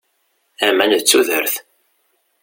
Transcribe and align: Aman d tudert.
Aman 0.67 0.91
d 0.99 1.03
tudert. 1.09 1.55